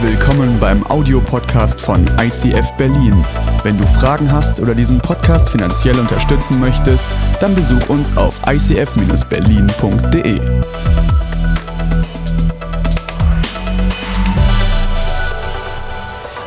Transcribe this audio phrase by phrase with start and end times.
[0.00, 3.26] Willkommen beim Audiopodcast von ICF Berlin.
[3.64, 7.08] Wenn du Fragen hast oder diesen Podcast finanziell unterstützen möchtest,
[7.40, 10.40] dann besuch uns auf icf-berlin.de.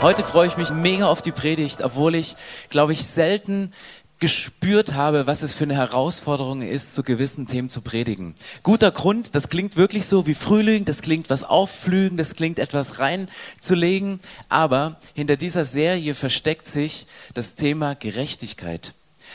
[0.02, 2.38] Heute freue ich mich mega auf die Predigt, obwohl ich,
[2.70, 3.74] glaube ich, selten
[4.22, 8.36] gespürt habe, was es für eine Herausforderung ist, zu gewissen Themen zu predigen.
[8.62, 13.00] Guter Grund, das klingt wirklich so wie Frühling, das klingt was aufflügen, das klingt etwas
[13.00, 18.94] reinzulegen, aber hinter dieser Serie versteckt sich das Thema Gerechtigkeit.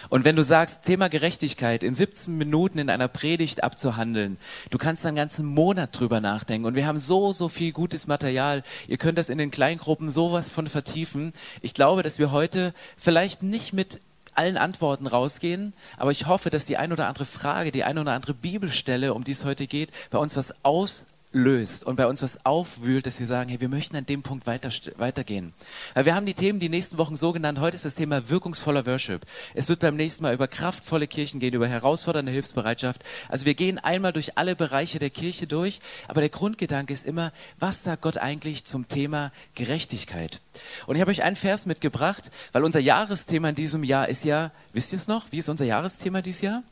[0.09, 4.39] Und wenn du sagst, Thema Gerechtigkeit in 17 Minuten in einer Predigt abzuhandeln,
[4.71, 6.67] du kannst einen ganzen Monat drüber nachdenken.
[6.67, 8.63] Und wir haben so, so viel gutes Material.
[8.89, 11.33] Ihr könnt das in den Kleingruppen sowas von vertiefen.
[11.61, 14.01] Ich glaube, dass wir heute vielleicht nicht mit
[14.37, 18.13] allen Antworten rausgehen, aber ich hoffe, dass die ein oder andere Frage, die ein oder
[18.13, 22.23] andere Bibelstelle, um die es heute geht, bei uns was aus löst und bei uns
[22.23, 25.53] was aufwühlt, dass wir sagen, hey, wir möchten an dem Punkt weiter, weitergehen.
[25.95, 27.61] Wir haben die Themen die nächsten Wochen so genannt.
[27.61, 29.27] Heute ist das Thema wirkungsvoller Worship.
[29.55, 33.05] Es wird beim nächsten Mal über kraftvolle Kirchen gehen, über herausfordernde Hilfsbereitschaft.
[33.29, 37.33] Also wir gehen einmal durch alle Bereiche der Kirche durch, aber der Grundgedanke ist immer,
[37.59, 40.41] was sagt Gott eigentlich zum Thema Gerechtigkeit?
[40.87, 44.53] Und ich habe euch einen Vers mitgebracht, weil unser Jahresthema in diesem Jahr ist ja,
[44.73, 45.27] wisst ihr es noch?
[45.33, 46.63] Wie ist unser Jahresthema dieses Jahr?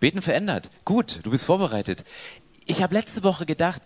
[0.00, 0.70] Beten verändert.
[0.84, 2.04] Gut, du bist vorbereitet
[2.68, 3.82] ich habe letzte Woche gedacht,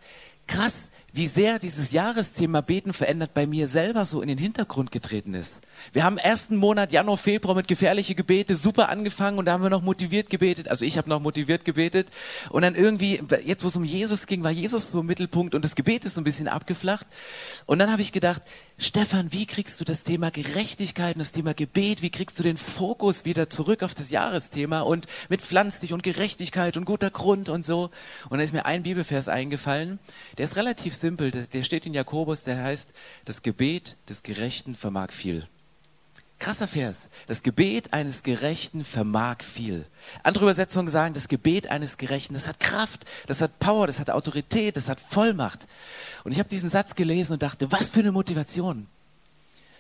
[0.46, 5.34] krass, wie sehr dieses Jahresthema Beten verändert bei mir selber so in den Hintergrund getreten
[5.34, 5.60] ist.
[5.92, 9.68] Wir haben ersten Monat Januar, Februar mit gefährliche Gebete super angefangen und da haben wir
[9.68, 10.68] noch motiviert gebetet.
[10.68, 12.08] Also ich habe noch motiviert gebetet
[12.48, 15.62] und dann irgendwie, jetzt wo es um Jesus ging, war Jesus so im Mittelpunkt und
[15.62, 17.06] das Gebet ist so ein bisschen abgeflacht.
[17.66, 18.40] Und dann habe ich gedacht,
[18.78, 22.56] Stefan, wie kriegst du das Thema Gerechtigkeit und das Thema Gebet, wie kriegst du den
[22.56, 27.64] Fokus wieder zurück auf das Jahresthema und mit pflanzlich und Gerechtigkeit und guter Grund und
[27.64, 27.90] so.
[28.28, 29.98] Und da ist mir ein Bibelvers eingefallen,
[30.38, 32.92] der ist relativ simpel, der steht in Jakobus, der heißt,
[33.24, 35.46] das Gebet des Gerechten vermag viel.
[36.42, 37.08] Krasser Vers.
[37.28, 39.86] Das Gebet eines Gerechten vermag viel.
[40.24, 44.10] Andere Übersetzungen sagen, das Gebet eines Gerechten, das hat Kraft, das hat Power, das hat
[44.10, 45.68] Autorität, das hat Vollmacht.
[46.24, 48.88] Und ich habe diesen Satz gelesen und dachte, was für eine Motivation.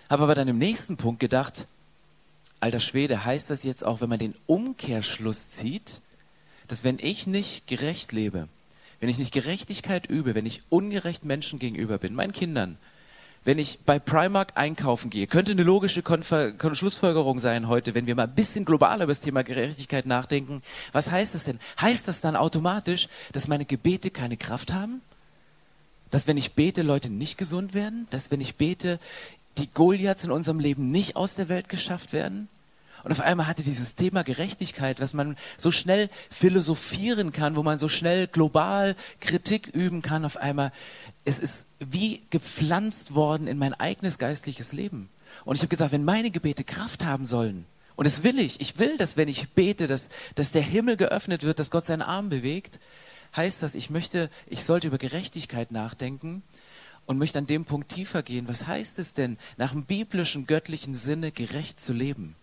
[0.08, 1.66] Habe aber dann im nächsten Punkt gedacht,
[2.60, 6.00] alter Schwede, heißt das jetzt auch, wenn man den Umkehrschluss zieht,
[6.68, 8.46] dass wenn ich nicht gerecht lebe,
[9.00, 12.78] wenn ich nicht Gerechtigkeit übe, wenn ich ungerecht Menschen gegenüber bin, meinen Kindern,
[13.44, 18.14] wenn ich bei Primark einkaufen gehe, könnte eine logische Konfer Schlussfolgerung sein heute, wenn wir
[18.14, 20.62] mal ein bisschen globaler über das Thema Gerechtigkeit nachdenken.
[20.92, 21.58] Was heißt das denn?
[21.80, 25.02] Heißt das dann automatisch, dass meine Gebete keine Kraft haben?
[26.10, 28.06] Dass wenn ich bete, Leute nicht gesund werden?
[28.10, 29.00] Dass wenn ich bete,
[29.58, 32.48] die Goliaths in unserem Leben nicht aus der Welt geschafft werden?
[33.04, 37.78] Und auf einmal hatte dieses Thema Gerechtigkeit, was man so schnell philosophieren kann, wo man
[37.78, 40.72] so schnell global Kritik üben kann, auf einmal,
[41.24, 45.08] es ist wie gepflanzt worden in mein eigenes geistliches Leben.
[45.44, 48.78] Und ich habe gesagt, wenn meine Gebete Kraft haben sollen, und das will ich, ich
[48.78, 52.30] will, dass wenn ich bete, dass, dass der Himmel geöffnet wird, dass Gott seinen Arm
[52.30, 52.80] bewegt,
[53.36, 56.42] heißt das, ich möchte, ich sollte über Gerechtigkeit nachdenken
[57.06, 58.48] und möchte an dem Punkt tiefer gehen.
[58.48, 62.36] Was heißt es denn, nach dem biblischen, göttlichen Sinne gerecht zu leben?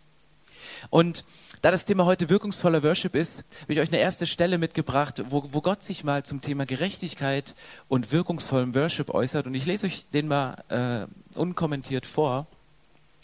[0.89, 1.23] Und
[1.61, 5.43] da das Thema heute wirkungsvoller Worship ist, habe ich euch eine erste Stelle mitgebracht, wo,
[5.51, 7.55] wo Gott sich mal zum Thema Gerechtigkeit
[7.87, 9.45] und wirkungsvollem Worship äußert.
[9.45, 12.47] Und ich lese euch den mal äh, unkommentiert vor.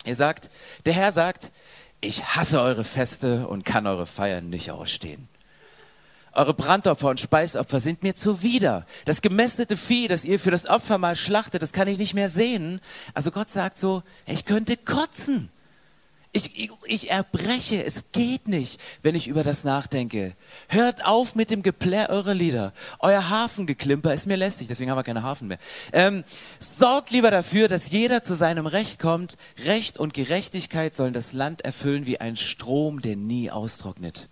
[0.03, 0.50] Er sagt,
[0.85, 1.51] der Herr sagt,
[2.01, 5.27] ich hasse eure Feste und kann eure Feiern nicht ausstehen.
[6.33, 8.85] Eure Brandopfer und Speisopfer sind mir zuwider.
[9.06, 12.29] Das gemästete Vieh, das ihr für das Opfer mal schlachtet, das kann ich nicht mehr
[12.29, 12.81] sehen.
[13.13, 15.50] Also Gott sagt so, ich könnte kotzen.
[16.35, 20.35] Ich, ich, ich, erbreche, es geht nicht, wenn ich über das nachdenke.
[20.68, 22.73] Hört auf mit dem Geplär eurer Lieder.
[23.00, 25.59] Euer Hafengeklimper ist mir lästig, deswegen haben wir keine Hafen mehr.
[25.94, 26.25] Ähm,
[26.59, 29.38] sorgt lieber dafür, dass jeder zu seinem Recht kommt.
[29.63, 34.28] Recht und Gerechtigkeit sollen das Land erfüllen wie ein Strom, der nie austrocknet.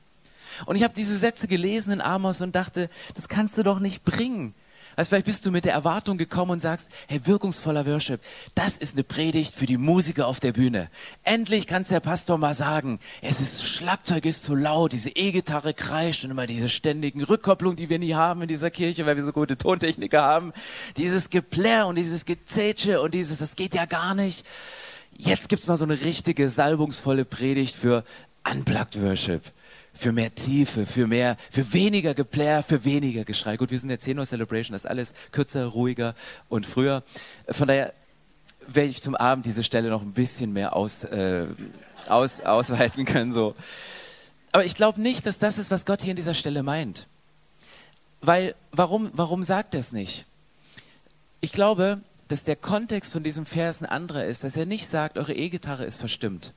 [0.66, 4.04] Und ich habe diese Sätze gelesen in Amos und dachte, das kannst du doch nicht
[4.04, 4.54] bringen.
[4.96, 8.22] Also vielleicht bist du mit der Erwartung gekommen und sagst, hey, wirkungsvoller Worship,
[8.56, 10.90] das ist eine Predigt für die Musiker auf der Bühne.
[11.24, 16.24] Endlich kann der Pastor mal sagen, es ist, Schlagzeug ist zu laut, diese E-Gitarre kreischt
[16.24, 19.34] und immer diese ständigen Rückkopplungen, die wir nie haben in dieser Kirche, weil wir so
[19.34, 20.54] gute Tontechniker haben.
[20.98, 24.46] Dieses Geplär und dieses Gezätsche und dieses, das geht ja gar nicht.
[25.16, 28.04] Jetzt gibt's mal so eine richtige salbungsvolle Predigt für
[28.50, 29.44] Unplugged Worship
[29.94, 33.58] für mehr Tiefe, für mehr, für weniger Geplär, für weniger Geschrei.
[33.58, 36.16] Gut, wir sind jetzt 10 Uhr Celebration, das ist alles kürzer, ruhiger
[36.50, 37.04] und früher.
[37.50, 37.94] Von daher
[38.68, 41.46] werde ich zum Abend diese Stelle noch ein bisschen mehr aus, äh,
[42.08, 43.32] aus, ausweiten können.
[43.32, 43.56] So.
[44.52, 47.08] Aber ich glaube nicht, dass das ist, was Gott hier an dieser Stelle meint.
[48.22, 50.26] Weil, warum, warum sagt er es nicht?
[51.42, 52.00] Ich glaube,
[52.30, 55.84] dass der Kontext von diesem Vers ein anderer ist, dass er nicht sagt, eure E-Gitarre
[55.84, 56.54] ist verstimmt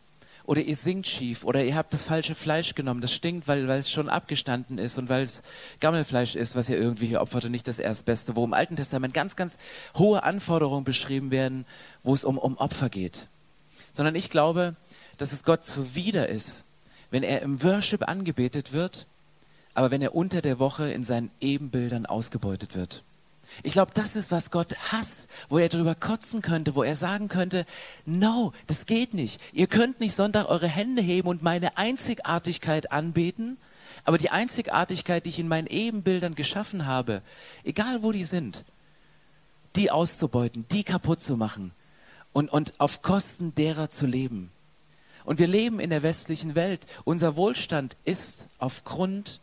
[0.47, 3.91] oder ihr singt schief oder ihr habt das falsche Fleisch genommen, das stinkt, weil, es
[3.91, 5.43] schon abgestanden ist und weil es
[5.81, 9.13] Gammelfleisch ist, was ihr irgendwie hier opfert und nicht das Erstbeste, wo im Alten Testament
[9.13, 9.59] ganz, ganz
[9.97, 11.67] hohe Anforderungen beschrieben werden,
[12.03, 13.29] wo es um, um Opfer geht.
[13.93, 14.77] Sondern ich glaube,
[15.19, 16.65] dass es Gott zuwider ist,
[17.11, 19.07] wenn er im Worship angebetet wird,
[19.75, 23.03] aber wenn er unter der Woche in seinen Ebenbildern ausgebeutet wird.
[23.63, 27.29] Ich glaube, das ist, was Gott hasst, wo er drüber kotzen könnte, wo er sagen
[27.29, 27.67] könnte,
[28.05, 29.41] no, das geht nicht.
[29.53, 33.57] Ihr könnt nicht Sonntag eure Hände heben und meine Einzigartigkeit anbeten,
[34.05, 37.23] aber die Einzigartigkeit, die ich in meinen Ebenbildern geschaffen habe,
[37.65, 38.65] egal wo die sind,
[39.75, 41.73] die auszubeuten, die kaputt zu machen
[42.33, 44.51] und, und auf Kosten derer zu leben.
[45.25, 46.87] Und wir leben in der westlichen Welt.
[47.05, 49.41] Unser Wohlstand ist aufgrund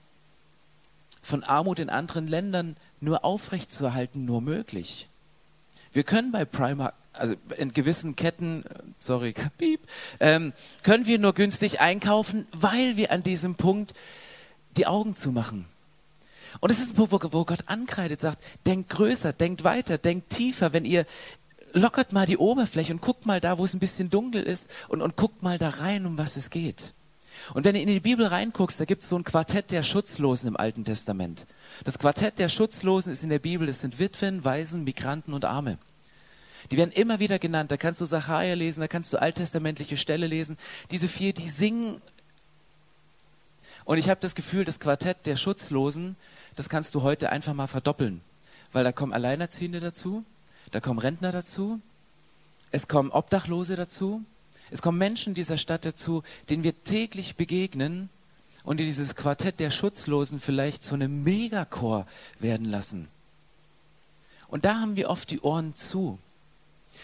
[1.22, 5.10] von Armut in anderen Ländern nur aufrechtzuerhalten nur möglich.
[5.92, 8.64] Wir können bei Primark, also in gewissen Ketten,
[9.00, 9.82] sorry, piep,
[10.20, 13.94] ähm, können wir nur günstig einkaufen, weil wir an diesem Punkt
[14.78, 15.66] die Augen zumachen.
[16.60, 20.74] Und es ist ein Punkt, wo Gott ankreidet, sagt, denkt größer, denkt weiter, denkt tiefer.
[20.74, 21.06] Wenn ihr
[21.74, 25.02] lockert mal die Oberfläche und guckt mal da, wo es ein bisschen dunkel ist und,
[25.02, 26.94] und guckt mal da rein, um was es geht.
[27.54, 30.48] Und wenn du in die Bibel reinguckst, da gibt es so ein Quartett der Schutzlosen
[30.48, 31.46] im Alten Testament.
[31.84, 35.78] Das Quartett der Schutzlosen ist in der Bibel, das sind Witwen, Waisen, Migranten und Arme.
[36.72, 37.72] Die werden immer wieder genannt.
[37.72, 40.58] Da kannst du Sacharja lesen, da kannst du alttestamentliche Stelle lesen.
[40.92, 42.02] Diese vier, die singen.
[43.86, 46.16] Und ich habe das Gefühl, das Quartett der Schutzlosen,
[46.56, 48.22] das kannst du heute einfach mal verdoppeln.
[48.72, 50.24] Weil da kommen Alleinerziehende dazu,
[50.72, 51.80] da kommen Rentner dazu,
[52.72, 54.24] es kommen Obdachlose dazu,
[54.72, 58.10] es kommen Menschen dieser Stadt dazu, denen wir täglich begegnen
[58.64, 62.08] und die dieses Quartett der Schutzlosen vielleicht zu einem Megachor
[62.40, 63.08] werden lassen.
[64.48, 66.20] Und da haben wir oft die Ohren zu.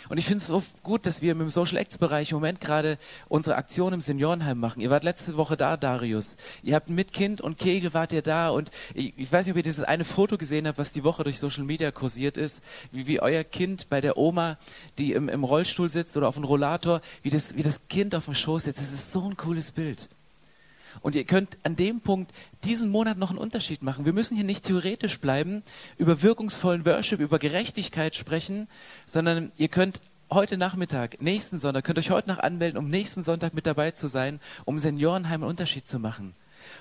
[0.07, 2.97] Und ich finde es so gut, dass wir im Social Acts Bereich im Moment gerade
[3.27, 4.81] unsere Aktion im Seniorenheim machen.
[4.81, 6.37] Ihr wart letzte Woche da, Darius.
[6.63, 9.57] Ihr habt mit Kind und Kegel wart ihr da und ich, ich weiß nicht, ob
[9.57, 13.07] ihr dieses eine Foto gesehen habt, was die Woche durch Social Media kursiert ist, wie,
[13.07, 14.57] wie euer Kind bei der Oma,
[14.97, 18.25] die im, im Rollstuhl sitzt oder auf dem Rollator, wie das, wie das Kind auf
[18.25, 18.79] dem Schoß sitzt.
[18.79, 20.09] Das ist so ein cooles Bild.
[21.01, 22.31] Und ihr könnt an dem Punkt
[22.63, 24.05] diesen Monat noch einen Unterschied machen.
[24.05, 25.63] Wir müssen hier nicht theoretisch bleiben,
[25.97, 28.67] über wirkungsvollen Worship, über Gerechtigkeit sprechen,
[29.05, 30.01] sondern ihr könnt
[30.31, 34.07] heute Nachmittag, nächsten Sonntag, könnt euch heute noch anmelden, um nächsten Sonntag mit dabei zu
[34.07, 36.35] sein, um Seniorenheim einen Unterschied zu machen.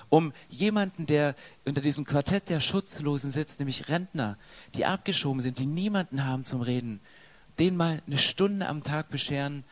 [0.09, 1.35] Um jemanden, der
[1.65, 4.37] unter diesem Quartett der Schutzlosen sitzt, nämlich Rentner,
[4.75, 6.99] die abgeschoben sind, die niemanden haben zum Reden,
[7.57, 9.63] denen mal eine Stunde am Tag bescheren,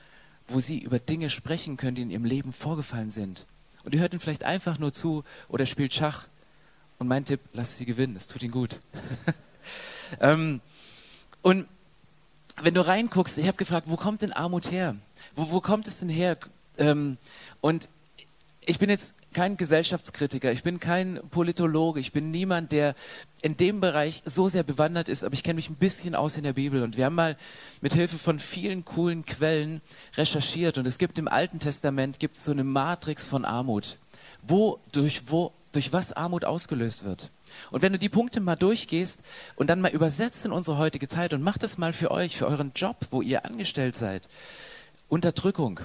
[0.48, 3.45] wo sie über Dinge sprechen können, die in ihrem Leben vorgefallen sind.
[3.88, 6.28] Und ihr hört ihn vielleicht einfach nur zu oder spielt Schach.
[7.00, 8.80] Und mein Tipp, lasst sie gewinnen, es tut ihnen gut.
[10.19, 10.60] ähm,
[11.42, 11.69] und
[12.62, 14.98] wenn du reinguckst, ich habe gefragt, wo kommt denn Armut her?
[15.38, 16.38] Wo, wo kommt es denn her?
[16.78, 17.18] Ähm,
[17.62, 17.88] und
[18.60, 22.95] ich bin jetzt kein Gesellschaftskritiker, ich bin kein Politologe, ich bin niemand, der
[23.44, 26.44] in dem Bereich so sehr bewandert ist, aber ich kenne mich ein bisschen aus in
[26.44, 27.38] der Bibel und wir haben mal
[27.80, 29.81] mit Hilfe von vielen coolen Quellen
[30.16, 34.00] recherchiert und es gibt im Alten Testament gibt es so eine Matrix von Armut,
[34.42, 37.30] wo durch wo durch was Armut ausgelöst wird.
[37.70, 39.20] Und wenn du die Punkte mal durchgehst
[39.56, 42.48] und dann mal übersetzt in unsere heutige Zeit und macht das mal für euch, für
[42.48, 44.27] euren Job, wo ihr angestellt seid.
[45.10, 45.82] Unterdrückung,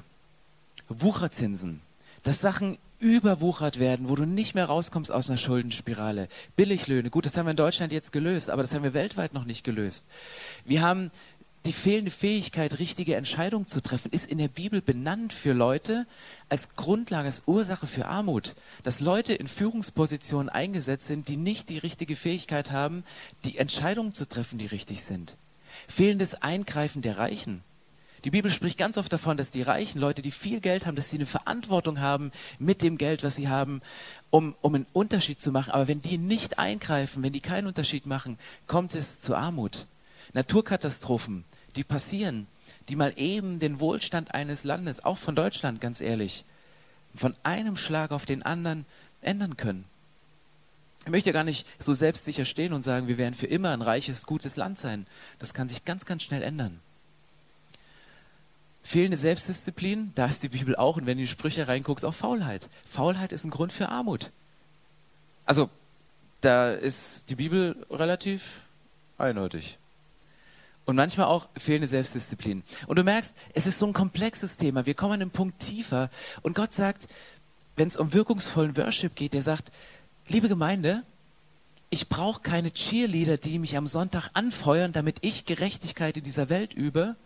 [0.89, 1.83] Wucherzinsen,
[2.23, 6.29] dass Sachen überwuchert werden, wo du nicht mehr rauskommst aus einer Schuldenspirale.
[6.55, 9.45] Billiglöhne, gut, das haben wir in Deutschland jetzt gelöst, aber das haben wir weltweit noch
[9.45, 10.07] nicht gelöst.
[10.65, 11.11] Wir haben
[11.65, 16.07] die fehlende Fähigkeit, richtige Entscheidungen zu treffen, ist in der Bibel benannt für Leute
[16.49, 18.55] als Grundlage, als Ursache für Armut.
[18.83, 23.05] Dass Leute in Führungspositionen eingesetzt sind, die nicht die richtige Fähigkeit haben,
[23.45, 25.37] die Entscheidungen zu treffen, die richtig sind.
[25.87, 27.63] Fehlendes Eingreifen der Reichen.
[28.25, 31.11] Die Bibel spricht ganz oft davon, dass die reichen Leute, die viel Geld haben, dass
[31.11, 33.83] sie eine Verantwortung haben mit dem Geld, was sie haben,
[34.31, 35.73] um, um einen Unterschied zu machen.
[35.73, 38.39] Aber wenn die nicht eingreifen, wenn die keinen Unterschied machen,
[38.69, 39.87] kommt es zu Armut.
[40.35, 42.47] Naturkatastrophen, die passieren,
[42.89, 46.45] die mal eben den Wohlstand eines Landes, auch von Deutschland ganz ehrlich,
[47.15, 48.87] von einem Schlag auf den anderen
[49.21, 49.85] ändern können.
[51.05, 54.25] Ich möchte gar nicht so selbstsicher stehen und sagen, wir werden für immer ein reiches,
[54.25, 55.09] gutes Land sein.
[55.41, 56.79] Das kann sich ganz, ganz schnell ändern.
[58.83, 62.15] Fehlende Selbstdisziplin, da ist die Bibel auch, und wenn du in die Sprüche reinguckst, auch
[62.15, 62.69] Faulheit.
[62.85, 64.31] Faulheit ist ein Grund für Armut.
[65.47, 65.71] Also,
[66.41, 68.63] da ist die Bibel relativ
[69.19, 69.79] eindeutig.
[70.85, 72.65] Und manchmal auch fehlende Selbstdisziplin.
[72.89, 74.85] Und du merkst, es ist so ein komplexes Thema.
[74.85, 76.11] Wir kommen an einen Punkt tiefer.
[76.43, 77.07] Und Gott sagt,
[77.77, 79.71] wenn es um wirkungsvollen Worship geht, der sagt,
[80.27, 81.05] liebe Gemeinde,
[81.89, 86.75] ich brauche keine Cheerleader, die mich am Sonntag anfeuern, damit ich Gerechtigkeit in dieser Welt
[86.75, 87.17] übe,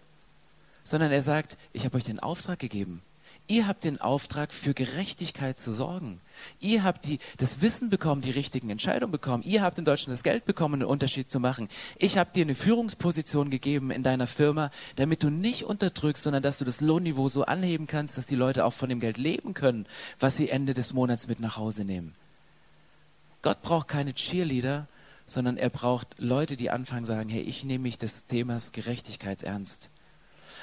[0.87, 3.02] sondern er sagt, ich habe euch den Auftrag gegeben.
[3.49, 6.21] Ihr habt den Auftrag, für Gerechtigkeit zu sorgen.
[6.61, 9.43] Ihr habt die, das Wissen bekommen, die richtigen Entscheidungen bekommen.
[9.45, 11.69] Ihr habt in Deutschland das Geld bekommen, einen Unterschied zu machen.
[11.99, 16.59] Ich habe dir eine Führungsposition gegeben in deiner Firma, damit du nicht unterdrückst, sondern dass
[16.59, 19.87] du das Lohnniveau so anheben kannst, dass die Leute auch von dem Geld leben können,
[20.21, 22.14] was sie Ende des Monats mit nach Hause nehmen.
[23.43, 24.87] Gott braucht keine Cheerleader,
[25.26, 29.90] sondern er braucht Leute, die anfangen sagen, hey, ich nehme mich des Themas Gerechtigkeit ernst.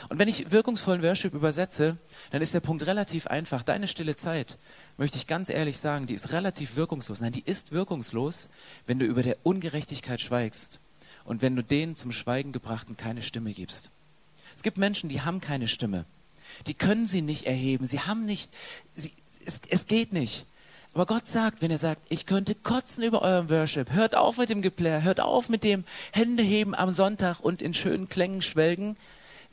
[0.10, 1.98] Und wenn ich wirkungsvollen Worship übersetze,
[2.32, 3.64] dann ist der Punkt relativ einfach.
[3.64, 4.58] Deine stille Zeit,
[4.98, 7.22] möchte ich ganz ehrlich sagen, die ist relativ wirkungslos.
[7.22, 8.50] Nein, die ist wirkungslos,
[8.86, 10.80] wenn du über der Ungerechtigkeit schweigst
[11.26, 13.92] und wenn du denen zum Schweigen gebrachten keine Stimme gibst.
[14.56, 16.06] Es gibt Menschen, die haben keine Stimme.
[16.68, 17.86] Die können sie nicht erheben.
[17.86, 18.54] Sie haben nicht,
[18.96, 19.14] sie,
[19.46, 20.46] es, es geht nicht.
[20.94, 24.50] Aber Gott sagt, wenn er sagt, ich könnte kotzen über euren Worship, hört auf mit
[24.50, 28.96] dem Geplär, hört auf mit dem Händeheben am Sonntag und in schönen Klängen schwelgen.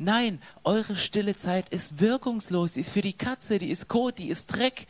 [0.03, 4.31] Nein, eure stille Zeit ist wirkungslos, die ist für die Katze, die ist Kot, die
[4.31, 4.87] ist Dreck.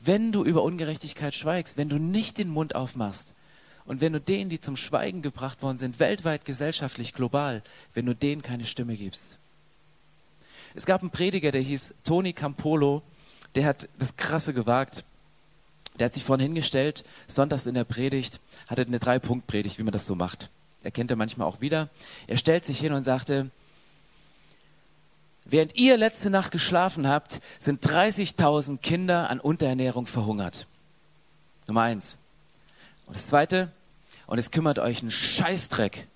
[0.00, 3.32] Wenn du über Ungerechtigkeit schweigst, wenn du nicht den Mund aufmachst
[3.84, 7.62] und wenn du denen, die zum Schweigen gebracht worden sind, weltweit, gesellschaftlich, global,
[7.94, 9.38] wenn du denen keine Stimme gibst.
[10.74, 13.02] Es gab einen Prediger, der hieß Tony Campolo,
[13.54, 15.04] der hat das Krasse gewagt.
[16.00, 20.06] Der hat sich vorhin hingestellt, sonntags in der Predigt, hatte eine Drei-Punkt-Predigt, wie man das
[20.06, 20.50] so macht.
[20.82, 21.88] Er kennt er manchmal auch wieder.
[22.26, 23.50] Er stellt sich hin und sagte,
[25.50, 30.66] während ihr letzte Nacht geschlafen habt, sind 30.000 Kinder an Unterernährung verhungert.
[31.66, 32.18] Nummer eins.
[33.06, 33.70] Und das zweite,
[34.26, 36.06] und es kümmert euch einen Scheißdreck,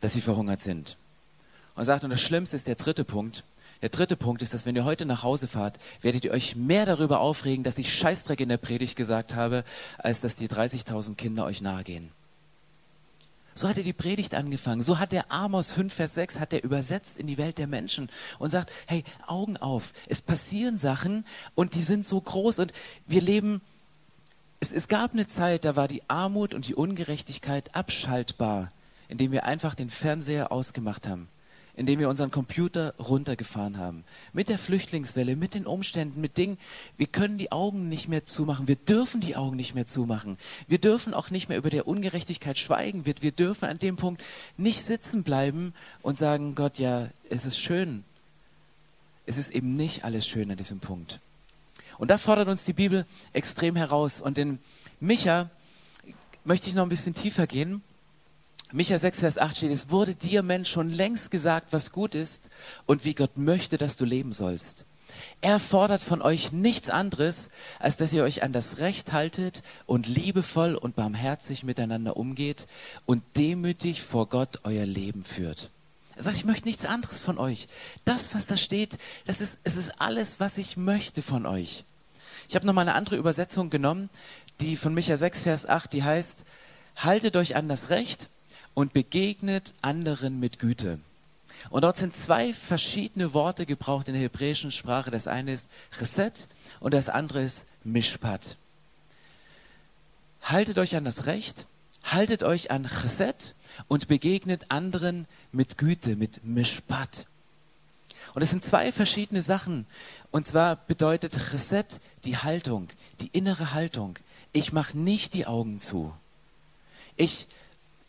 [0.00, 0.96] dass sie verhungert sind.
[1.76, 3.44] Und sagt, und das Schlimmste ist der dritte Punkt,
[3.82, 6.84] der dritte Punkt ist, dass wenn ihr heute nach Hause fahrt, werdet ihr euch mehr
[6.84, 9.64] darüber aufregen, dass ich Scheißdreck in der Predigt gesagt habe,
[9.96, 12.10] als dass die 30.000 Kinder euch nahe gehen.
[13.54, 14.82] So hat er die Predigt angefangen.
[14.82, 18.10] So hat der Amos 5, Vers 6 hat er übersetzt in die Welt der Menschen
[18.38, 19.92] und sagt, hey, Augen auf.
[20.06, 22.72] Es passieren Sachen und die sind so groß und
[23.06, 23.60] wir leben,
[24.60, 28.70] es, es gab eine Zeit, da war die Armut und die Ungerechtigkeit abschaltbar,
[29.08, 31.28] indem wir einfach den Fernseher ausgemacht haben
[31.76, 34.04] indem wir unseren Computer runtergefahren haben.
[34.32, 36.58] Mit der Flüchtlingswelle, mit den Umständen, mit Dingen.
[36.96, 38.68] Wir können die Augen nicht mehr zumachen.
[38.68, 40.38] Wir dürfen die Augen nicht mehr zumachen.
[40.68, 43.06] Wir dürfen auch nicht mehr über der Ungerechtigkeit schweigen.
[43.06, 44.22] Wir, wir dürfen an dem Punkt
[44.56, 48.04] nicht sitzen bleiben und sagen, Gott, ja, es ist schön.
[49.26, 51.20] Es ist eben nicht alles schön an diesem Punkt.
[51.98, 54.20] Und da fordert uns die Bibel extrem heraus.
[54.20, 54.58] Und in
[55.00, 55.50] Micha
[56.44, 57.82] möchte ich noch ein bisschen tiefer gehen.
[58.72, 62.50] Micha 6, Vers 8 steht, es wurde dir, Mensch, schon längst gesagt, was gut ist
[62.86, 64.86] und wie Gott möchte, dass du leben sollst.
[65.40, 67.50] Er fordert von euch nichts anderes,
[67.80, 72.68] als dass ihr euch an das Recht haltet und liebevoll und barmherzig miteinander umgeht
[73.06, 75.70] und demütig vor Gott euer Leben führt.
[76.14, 77.66] Er sagt, ich möchte nichts anderes von euch.
[78.04, 81.84] Das, was da steht, das ist, es ist alles, was ich möchte von euch.
[82.48, 84.10] Ich habe nochmal eine andere Übersetzung genommen,
[84.60, 86.44] die von Micha 6, Vers 8, die heißt,
[86.96, 88.29] haltet euch an das Recht
[88.74, 90.98] und begegnet anderen mit Güte.
[91.68, 95.10] Und dort sind zwei verschiedene Worte gebraucht in der hebräischen Sprache.
[95.10, 96.48] Das eine ist Chesed
[96.80, 98.56] und das andere ist Mishpat.
[100.42, 101.66] Haltet euch an das Recht,
[102.02, 103.54] haltet euch an Chesed
[103.88, 107.26] und begegnet anderen mit Güte, mit Mishpat.
[108.34, 109.86] Und es sind zwei verschiedene Sachen.
[110.30, 112.88] Und zwar bedeutet Chesed die Haltung,
[113.20, 114.18] die innere Haltung.
[114.52, 116.14] Ich mache nicht die Augen zu.
[117.16, 117.46] Ich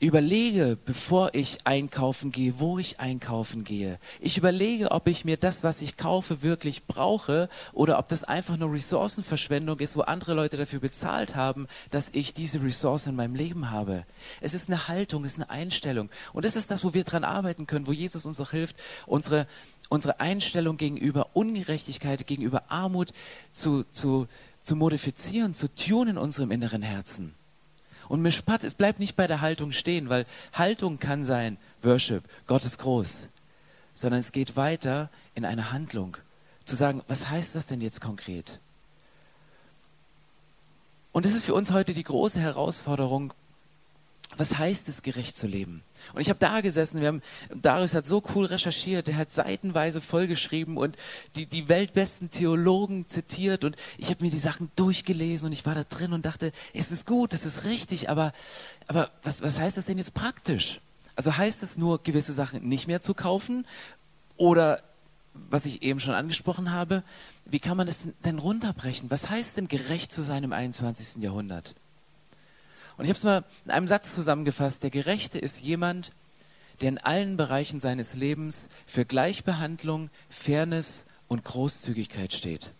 [0.02, 4.00] überlege, bevor ich einkaufen gehe, wo ich einkaufen gehe.
[4.20, 8.58] Ich überlege, ob ich mir das, was ich kaufe, wirklich brauche oder ob das einfach
[8.58, 13.36] nur Ressourcenverschwendung ist, wo andere Leute dafür bezahlt haben, dass ich diese Ressource in meinem
[13.36, 14.06] Leben habe.
[14.42, 16.10] Es ist eine Haltung, es ist eine Einstellung.
[16.34, 19.46] Und das ist das, wo wir dran arbeiten können, wo Jesus uns auch hilft, unsere,
[19.90, 23.14] unsere Einstellung gegenüber Ungerechtigkeit, gegenüber Armut
[23.52, 24.28] zu, zu,
[24.64, 27.36] zu modifizieren, zu tun in unserem inneren Herzen.
[28.08, 32.66] Und Mishpat, es bleibt nicht bei der Haltung stehen, weil Haltung kann sein, Worship, Gott
[32.66, 33.28] ist groß,
[33.94, 36.18] sondern es geht weiter in eine Handlung.
[36.66, 38.60] Zu sagen, was heißt das denn jetzt konkret?
[41.12, 43.34] Und das ist für uns heute die große Herausforderung,
[44.38, 45.84] was heißt es, gerecht zu leben?
[46.14, 47.22] Und ich habe da gesessen, wir haben,
[47.54, 50.96] Darius hat so cool recherchiert, der hat seitenweise vollgeschrieben und
[51.36, 55.76] die, die weltbesten Theologen zitiert und ich habe mir die Sachen durchgelesen und ich war
[55.76, 58.32] da drin und dachte, es ist gut, es ist richtig, aber,
[58.88, 60.80] aber was, was heißt das denn jetzt praktisch?
[61.16, 63.68] Also heißt es nur, gewisse Sachen nicht mehr zu kaufen
[64.38, 64.82] oder
[65.34, 67.04] was ich eben schon angesprochen habe,
[67.46, 69.12] wie kann man das denn runterbrechen?
[69.12, 71.22] Was heißt denn gerecht zu sein im 21.
[71.22, 71.76] Jahrhundert?
[72.98, 74.84] Und ich habe es mal in einem Satz zusammengefasst.
[74.84, 76.12] Der Gerechte ist jemand,
[76.82, 82.72] der in allen Bereichen seines Lebens für Gleichbehandlung, Fairness und Großzügigkeit steht.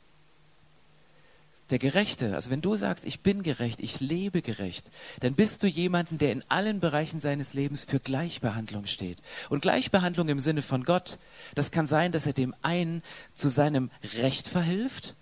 [1.70, 4.92] Der Gerechte, also wenn du sagst, ich bin gerecht, ich lebe gerecht,
[5.22, 9.20] dann bist du jemanden, der in allen Bereichen seines Lebens für Gleichbehandlung steht.
[9.50, 11.18] Und Gleichbehandlung im Sinne von Gott,
[11.56, 13.04] das kann sein, dass er dem einen
[13.34, 15.16] zu seinem Recht verhilft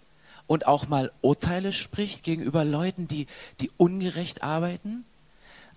[0.49, 3.27] und auch mal Urteile spricht gegenüber Leuten, die,
[3.61, 5.05] die ungerecht arbeiten,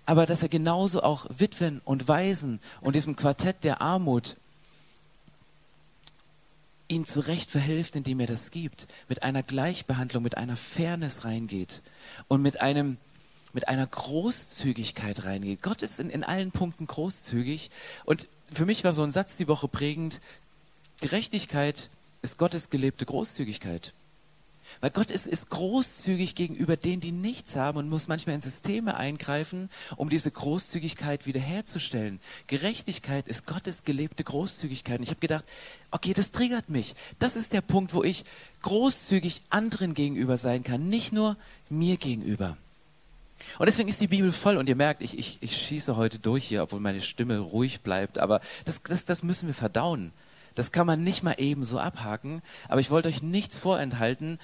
[0.07, 4.35] aber dass er genauso auch Witwen und Waisen und diesem Quartett der Armut
[6.87, 11.83] ihnen zurecht verhilft, indem er das gibt, mit einer Gleichbehandlung, mit einer Fairness reingeht
[12.27, 12.97] und mit einem
[13.53, 15.61] mit einer Großzügigkeit reingeht.
[15.61, 17.69] Gott ist in, in allen Punkten großzügig
[18.05, 20.19] und für mich war so ein Satz die Woche prägend,
[20.99, 21.91] Gerechtigkeit
[22.23, 23.93] ist Gottes gelebte Großzügigkeit.
[24.81, 28.95] Weil Gott ist, ist großzügig gegenüber denen, die nichts haben und muss manchmal in Systeme
[28.95, 32.19] eingreifen, um diese Großzügigkeit wiederherzustellen.
[32.47, 34.99] Gerechtigkeit ist Gottes gelebte Großzügigkeit.
[34.99, 35.45] Und ich habe gedacht,
[35.91, 36.95] okay, das triggert mich.
[37.19, 38.25] Das ist der Punkt, wo ich
[38.61, 41.37] großzügig anderen gegenüber sein kann, nicht nur
[41.69, 42.57] mir gegenüber.
[43.59, 46.45] Und deswegen ist die Bibel voll und ihr merkt, ich, ich, ich schieße heute durch
[46.45, 50.11] hier, obwohl meine Stimme ruhig bleibt, aber das, das, das müssen wir verdauen.
[50.55, 54.39] Das kann man nicht mal eben so abhaken, aber ich wollte euch nichts vorenthalten.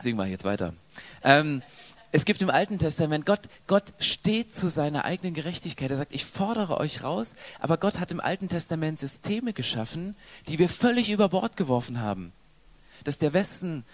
[0.00, 0.74] Singen wir jetzt weiter.
[1.22, 1.62] Ähm,
[2.14, 5.90] es gibt im Alten Testament, Gott, Gott steht zu seiner eigenen Gerechtigkeit.
[5.90, 10.14] Er sagt, ich fordere euch raus, aber Gott hat im Alten Testament Systeme geschaffen,
[10.46, 12.32] die wir völlig über Bord geworfen haben.
[13.04, 13.84] Dass der Westen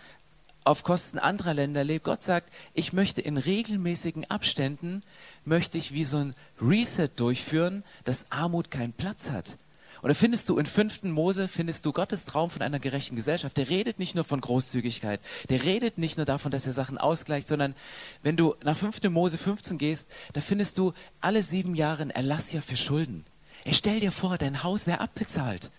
[0.69, 2.05] auf Kosten anderer Länder lebt.
[2.05, 5.03] Gott sagt, ich möchte in regelmäßigen Abständen,
[5.45, 9.59] möchte ich wie so ein Reset durchführen, dass Armut keinen Platz hat.
[10.03, 11.05] Und da findest du in 5.
[11.05, 13.57] Mose, findest du Gottes Traum von einer gerechten Gesellschaft.
[13.57, 17.49] Der redet nicht nur von Großzügigkeit, der redet nicht nur davon, dass er Sachen ausgleicht,
[17.49, 17.75] sondern
[18.23, 19.03] wenn du nach 5.
[19.05, 23.25] Mose 15 gehst, da findest du alle sieben Jahre ein Erlass für Schulden.
[23.65, 25.71] Ey, stell dir vor, dein Haus wäre abbezahlt.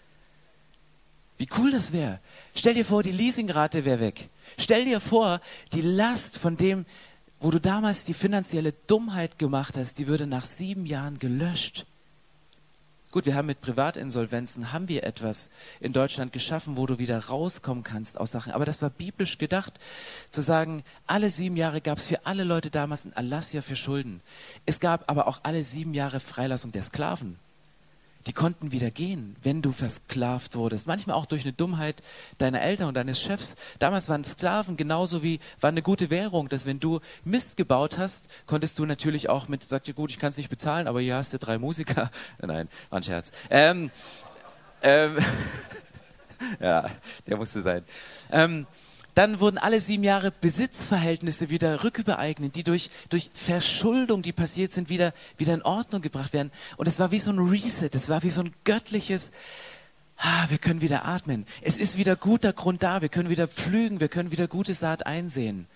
[1.39, 2.19] Wie cool das wäre.
[2.53, 4.29] Stell dir vor, die Leasingrate wäre weg.
[4.57, 5.39] Stell dir vor,
[5.71, 6.85] die Last von dem,
[7.39, 11.85] wo du damals die finanzielle Dummheit gemacht hast, die würde nach sieben Jahren gelöscht.
[13.11, 15.49] Gut, wir haben mit Privatinsolvenzen, haben wir etwas
[15.79, 18.51] in Deutschland geschaffen, wo du wieder rauskommen kannst aus Sachen.
[18.51, 19.79] Aber das war biblisch gedacht,
[20.31, 24.19] zu sagen, alle sieben Jahre gab es für alle Leute damals ein Erlassja für Schulden.
[24.65, 27.39] Es gab aber auch alle sieben Jahre Freilassung der Sklaven
[28.29, 30.85] die konnten wieder gehen, wenn du versklavt wurdest.
[30.85, 32.03] Manchmal auch durch eine Dummheit
[32.37, 33.55] deiner Eltern und deines Chefs.
[33.79, 38.29] Damals waren Sklaven genauso wie, war eine gute Währung, dass wenn du Mist gebaut hast,
[38.45, 41.15] konntest du natürlich auch mit, sagt dir gut, ich kann es nicht bezahlen, aber hier
[41.15, 42.11] hast du drei Musiker.
[42.39, 43.31] Nein, war ein Scherz.
[43.49, 43.89] Ähm,
[44.83, 45.17] ähm,
[46.59, 46.87] ja,
[47.25, 47.83] der musste sein.
[48.31, 48.67] Ähm,
[49.19, 54.87] dann wurden alle sieben Jahre Besitzverhältnisse wieder rückübereignet, die durch, durch Verschuldung, die passiert sind,
[54.87, 56.53] wieder, wieder in Ordnung gebracht werden.
[56.77, 59.31] Und es war wie so ein Reset, es war wie so ein göttliches,
[60.15, 61.45] ah, wir können wieder atmen.
[61.61, 65.05] Es ist wieder guter Grund da, wir können wieder pflügen, wir können wieder gute Saat
[65.05, 65.67] einsehen.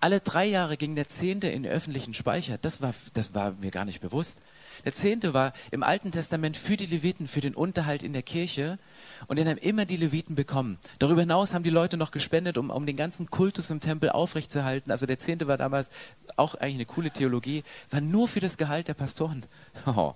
[0.00, 2.58] Alle drei Jahre ging der Zehnte in den öffentlichen Speicher.
[2.58, 4.40] Das war, das war mir gar nicht bewusst.
[4.84, 8.78] Der Zehnte war im Alten Testament für die Leviten, für den Unterhalt in der Kirche.
[9.26, 10.78] Und den haben immer die Leviten bekommen.
[10.98, 14.90] Darüber hinaus haben die Leute noch gespendet, um, um den ganzen Kultus im Tempel aufrechtzuerhalten.
[14.90, 15.90] Also der Zehnte war damals
[16.36, 19.46] auch eigentlich eine coole Theologie, war nur für das Gehalt der Pastoren.
[19.86, 20.14] Oh.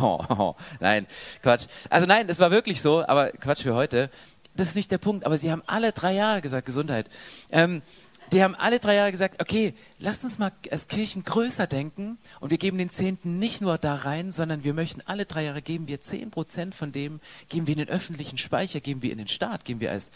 [0.00, 1.06] Oh, oh, nein,
[1.42, 1.66] Quatsch.
[1.90, 4.08] Also nein, das war wirklich so, aber Quatsch für heute.
[4.56, 7.10] Das ist nicht der Punkt, aber sie haben alle drei Jahre gesagt, Gesundheit.
[7.50, 7.82] Ähm,
[8.32, 12.50] die haben alle drei Jahre gesagt, okay, lasst uns mal als Kirchen größer denken und
[12.50, 15.88] wir geben den Zehnten nicht nur da rein, sondern wir möchten alle drei Jahre geben
[15.88, 19.28] wir zehn Prozent von dem, geben wir in den öffentlichen Speicher, geben wir in den
[19.28, 20.10] Staat, geben wir als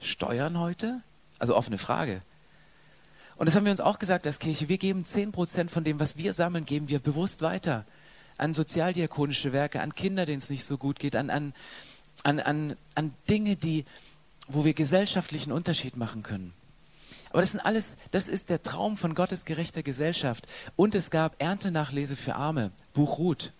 [0.00, 1.00] Steuern heute?
[1.38, 2.22] Also offene Frage.
[3.36, 6.00] Und das haben wir uns auch gesagt als Kirche, wir geben zehn Prozent von dem,
[6.00, 7.84] was wir sammeln, geben wir bewusst weiter
[8.36, 11.52] an sozialdiakonische Werke, an Kinder, denen es nicht so gut geht, an, an,
[12.24, 13.84] an, an, an Dinge, die,
[14.48, 16.52] wo wir gesellschaftlichen Unterschied machen können.
[17.38, 20.48] Aber das sind alles, das ist der Traum von Gottes gerechter Gesellschaft.
[20.74, 23.52] Und es gab Erntenachlese für Arme, Buch Ruth.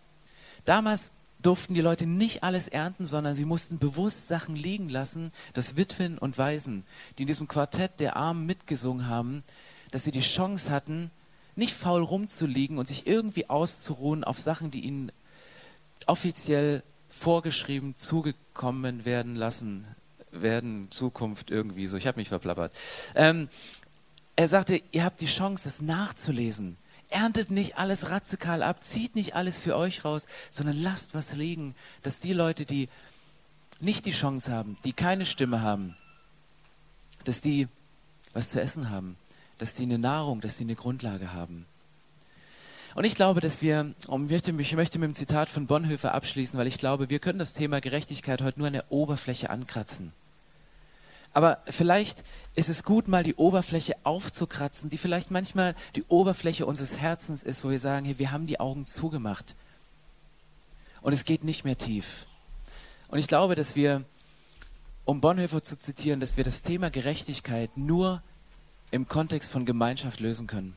[0.64, 5.76] Damals durften die Leute nicht alles ernten, sondern sie mussten bewusst Sachen liegen lassen, dass
[5.76, 6.82] Witwen und Waisen,
[7.18, 9.44] die in diesem Quartett der Armen mitgesungen haben,
[9.92, 11.12] dass sie die Chance hatten,
[11.54, 15.12] nicht faul rumzuliegen und sich irgendwie auszuruhen auf Sachen, die ihnen
[16.06, 19.86] offiziell vorgeschrieben zugekommen werden lassen
[20.32, 21.96] werden, Zukunft irgendwie so.
[21.96, 22.72] Ich habe mich verplappert.
[23.14, 23.48] Ähm,
[24.36, 26.76] er sagte, ihr habt die Chance, das nachzulesen.
[27.10, 31.74] Erntet nicht alles radikal ab, zieht nicht alles für euch raus, sondern lasst was liegen,
[32.02, 32.88] dass die Leute, die
[33.80, 35.96] nicht die Chance haben, die keine Stimme haben,
[37.24, 37.68] dass die
[38.32, 39.16] was zu essen haben,
[39.58, 41.66] dass die eine Nahrung, dass die eine Grundlage haben.
[42.98, 46.14] Und ich glaube, dass wir, und ich möchte, ich möchte mit dem Zitat von Bonhoeffer
[46.14, 50.12] abschließen, weil ich glaube, wir können das Thema Gerechtigkeit heute nur an der Oberfläche ankratzen.
[51.32, 52.24] Aber vielleicht
[52.56, 57.62] ist es gut, mal die Oberfläche aufzukratzen, die vielleicht manchmal die Oberfläche unseres Herzens ist,
[57.62, 59.54] wo wir sagen, hey, wir haben die Augen zugemacht.
[61.00, 62.26] Und es geht nicht mehr tief.
[63.06, 64.02] Und ich glaube, dass wir,
[65.04, 68.24] um Bonhoeffer zu zitieren, dass wir das Thema Gerechtigkeit nur
[68.90, 70.76] im Kontext von Gemeinschaft lösen können.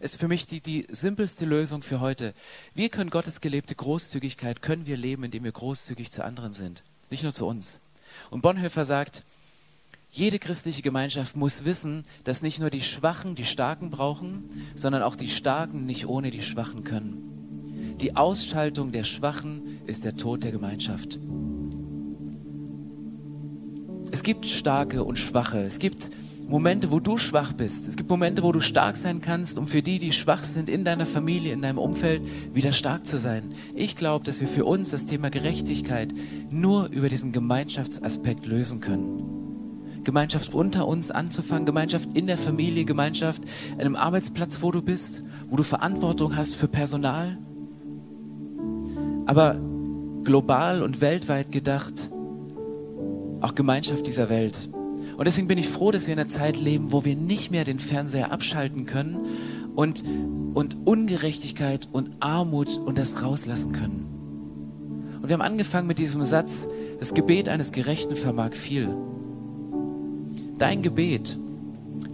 [0.00, 2.34] Ist für mich die, die simpelste Lösung für heute.
[2.74, 6.82] Wir können Gottes gelebte Großzügigkeit, können wir leben, indem wir großzügig zu anderen sind.
[7.10, 7.78] Nicht nur zu uns.
[8.30, 9.22] Und Bonhoeffer sagt,
[10.10, 15.16] jede christliche Gemeinschaft muss wissen, dass nicht nur die Schwachen die Starken brauchen, sondern auch
[15.16, 17.96] die Starken nicht ohne die Schwachen können.
[18.00, 21.18] Die Ausschaltung der Schwachen ist der Tod der Gemeinschaft.
[24.10, 25.62] Es gibt Starke und Schwache.
[25.62, 26.10] Es gibt
[26.46, 27.88] Momente, wo du schwach bist.
[27.88, 30.84] Es gibt Momente, wo du stark sein kannst, um für die, die schwach sind, in
[30.84, 33.54] deiner Familie, in deinem Umfeld, wieder stark zu sein.
[33.74, 36.12] Ich glaube, dass wir für uns das Thema Gerechtigkeit
[36.50, 40.02] nur über diesen Gemeinschaftsaspekt lösen können.
[40.04, 45.22] Gemeinschaft unter uns anzufangen, Gemeinschaft in der Familie, Gemeinschaft an einem Arbeitsplatz, wo du bist,
[45.48, 47.38] wo du Verantwortung hast für Personal.
[49.24, 49.58] Aber
[50.24, 52.10] global und weltweit gedacht,
[53.40, 54.68] auch Gemeinschaft dieser Welt.
[55.16, 57.64] Und deswegen bin ich froh, dass wir in einer Zeit leben, wo wir nicht mehr
[57.64, 59.18] den Fernseher abschalten können
[59.74, 60.04] und,
[60.54, 65.18] und Ungerechtigkeit und Armut und das rauslassen können.
[65.22, 66.66] Und wir haben angefangen mit diesem Satz,
[66.98, 68.94] das Gebet eines Gerechten vermag viel
[70.58, 71.38] dein Gebet,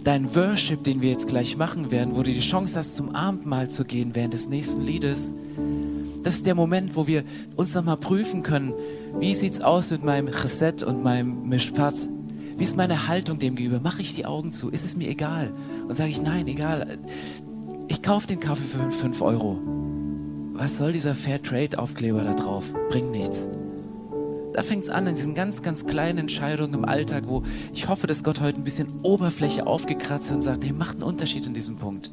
[0.03, 3.69] dein Worship, den wir jetzt gleich machen werden, wo du die Chance hast, zum Abendmahl
[3.69, 5.33] zu gehen während des nächsten Liedes,
[6.23, 7.23] das ist der Moment, wo wir
[7.55, 8.73] uns nochmal prüfen können,
[9.19, 12.07] wie sieht es aus mit meinem Chesed und meinem Mishpat?
[12.61, 13.81] Wie ist meine Haltung dem gegenüber?
[13.81, 14.69] Mache ich die Augen zu?
[14.69, 15.51] Ist es mir egal?
[15.87, 16.99] Und sage ich, nein, egal.
[17.87, 19.59] Ich kaufe den Kaffee für 5 Euro.
[20.53, 22.71] Was soll dieser Fair Trade Aufkleber da drauf?
[22.91, 23.49] Bringt nichts.
[24.53, 27.41] Da fängt es an, in diesen ganz, ganz kleinen Entscheidungen im Alltag, wo
[27.73, 31.09] ich hoffe, dass Gott heute ein bisschen Oberfläche aufgekratzt hat und sagt, hey, macht einen
[31.09, 32.11] Unterschied in diesem Punkt.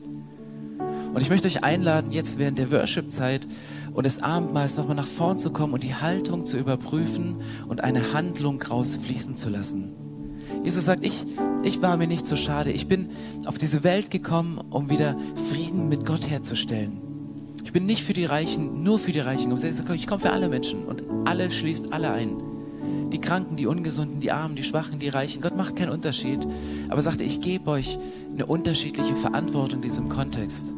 [1.12, 3.46] Und ich möchte euch einladen, jetzt während der Worship-Zeit
[3.92, 8.14] und des Abendmahls nochmal nach vorn zu kommen und die Haltung zu überprüfen und eine
[8.14, 10.07] Handlung rausfließen zu lassen.
[10.64, 11.24] Jesus sagt, ich,
[11.62, 12.70] ich war mir nicht so schade.
[12.70, 13.10] Ich bin
[13.44, 15.16] auf diese Welt gekommen, um wieder
[15.50, 16.98] Frieden mit Gott herzustellen.
[17.64, 19.54] Ich bin nicht für die Reichen, nur für die Reichen.
[19.94, 22.36] Ich komme für alle Menschen und alle schließt alle ein.
[23.12, 25.42] Die Kranken, die Ungesunden, die Armen, die Schwachen, die Reichen.
[25.42, 26.46] Gott macht keinen Unterschied.
[26.88, 27.98] Aber sagte, ich gebe euch
[28.32, 30.72] eine unterschiedliche Verantwortung in diesem Kontext.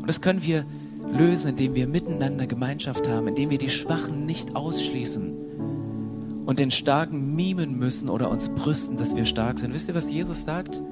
[0.00, 0.64] Und das können wir
[1.12, 5.49] lösen, indem wir miteinander Gemeinschaft haben, indem wir die Schwachen nicht ausschließen
[6.50, 9.72] und den Starken mimen müssen oder uns brüsten, dass wir stark sind.
[9.72, 10.82] Wisst ihr, was Jesus sagt?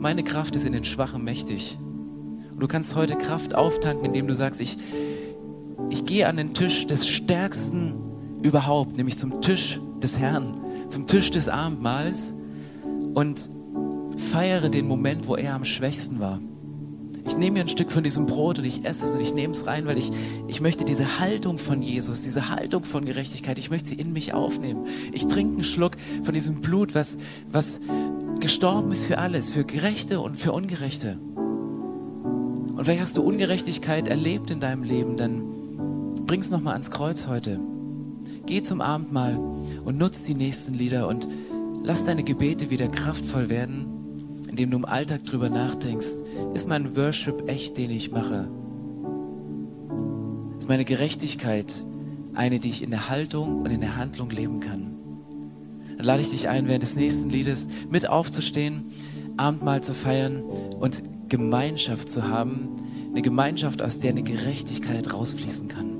[0.00, 1.78] Meine Kraft ist in den Schwachen mächtig.
[2.52, 4.76] Und du kannst heute Kraft auftanken, indem du sagst, ich,
[5.88, 7.94] ich gehe an den Tisch des Stärksten
[8.42, 12.34] überhaupt, nämlich zum Tisch des Herrn, zum Tisch des Abendmahls
[13.14, 13.48] und
[14.16, 16.40] feiere den Moment, wo er am schwächsten war.
[17.26, 19.52] Ich nehme mir ein Stück von diesem Brot und ich esse es und ich nehme
[19.52, 20.10] es rein, weil ich,
[20.46, 24.34] ich möchte diese Haltung von Jesus, diese Haltung von Gerechtigkeit, ich möchte sie in mich
[24.34, 24.86] aufnehmen.
[25.12, 27.16] Ich trinke einen Schluck von diesem Blut, was,
[27.50, 27.80] was
[28.40, 31.18] gestorben ist für alles, für Gerechte und für Ungerechte.
[32.76, 35.44] Und vielleicht hast du Ungerechtigkeit erlebt in deinem Leben, dann
[36.26, 37.60] bring's nochmal ans Kreuz heute.
[38.46, 39.38] Geh zum Abendmahl
[39.84, 41.26] und nutz die nächsten Lieder und
[41.82, 43.93] lass deine Gebete wieder kraftvoll werden,
[44.54, 46.06] indem du im Alltag drüber nachdenkst,
[46.54, 48.48] ist mein Worship echt, den ich mache?
[50.56, 51.84] Ist meine Gerechtigkeit
[52.34, 54.94] eine, die ich in der Haltung und in der Handlung leben kann?
[55.96, 58.92] Dann lade ich dich ein, während des nächsten Liedes mit aufzustehen,
[59.36, 60.44] Abendmahl zu feiern
[60.78, 62.68] und Gemeinschaft zu haben,
[63.10, 65.93] eine Gemeinschaft, aus der eine Gerechtigkeit rausfließen kann.